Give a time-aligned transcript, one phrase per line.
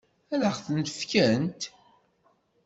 [0.33, 1.61] Ad ɣ-ten-fkent?